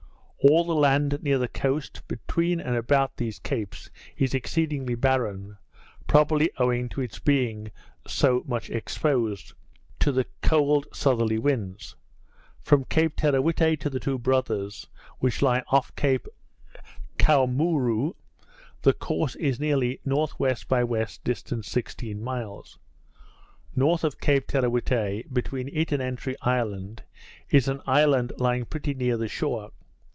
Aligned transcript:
All 0.43 0.63
the 0.63 0.73
land 0.73 1.19
near 1.21 1.37
the 1.37 1.47
coast, 1.47 2.01
between 2.07 2.59
and 2.59 2.75
about 2.75 3.17
these 3.17 3.37
capes, 3.37 3.91
is 4.17 4.33
exceedingly 4.33 4.95
barren; 4.95 5.57
probably 6.07 6.49
owing 6.57 6.89
to 6.89 7.01
its 7.01 7.19
being 7.19 7.69
so 8.07 8.43
much 8.47 8.67
exposed 8.71 9.53
to 9.99 10.11
the 10.11 10.25
cold 10.41 10.87
southerly 10.91 11.37
winds. 11.37 11.95
From 12.59 12.85
Cape 12.85 13.15
Teerawhitte 13.17 13.79
to 13.81 13.87
the 13.91 13.99
Two 13.99 14.17
Brothers, 14.17 14.87
which 15.19 15.43
lie 15.43 15.61
off 15.67 15.95
Cape 15.95 16.25
Koamoroo, 17.19 18.15
the 18.81 18.93
course 18.93 19.35
is 19.35 19.59
nearly 19.59 19.99
N.W. 20.07 20.55
by 20.67 20.81
N. 20.81 21.05
distant 21.23 21.65
sixteen 21.65 22.19
miles. 22.23 22.79
North 23.75 24.03
of 24.03 24.19
Cape 24.19 24.47
Teerawhitte, 24.47 25.31
between 25.31 25.69
it 25.71 25.91
and 25.91 26.01
Entry 26.01 26.35
Island, 26.41 27.03
is 27.51 27.67
an 27.67 27.79
island 27.85 28.33
lying 28.39 28.65
pretty 28.65 28.95
near 28.95 29.17
the 29.17 29.27
shore. 29.27 29.69